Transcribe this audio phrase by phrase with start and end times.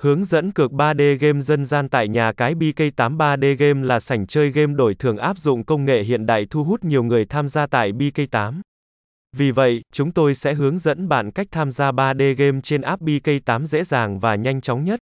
[0.00, 4.26] Hướng dẫn cược 3D game dân gian tại nhà cái BK8 3D Game là sảnh
[4.26, 7.48] chơi game đổi thưởng áp dụng công nghệ hiện đại thu hút nhiều người tham
[7.48, 8.60] gia tại BK8.
[9.36, 13.02] Vì vậy, chúng tôi sẽ hướng dẫn bạn cách tham gia 3D game trên app
[13.02, 14.98] BK8 dễ dàng và nhanh chóng nhất.